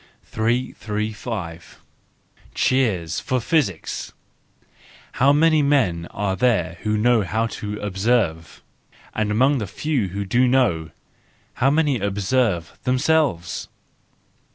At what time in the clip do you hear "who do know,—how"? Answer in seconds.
10.07-11.69